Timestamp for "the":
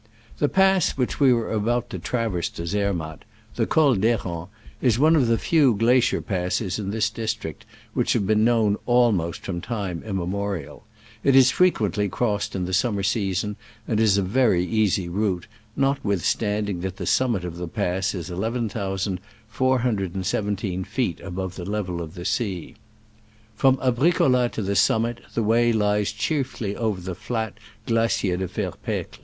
0.39-0.49, 3.55-3.67, 5.27-5.37, 12.65-12.73, 16.97-17.05, 17.57-17.67, 21.57-21.69, 22.15-22.25, 24.63-24.75, 25.35-25.43, 26.99-27.13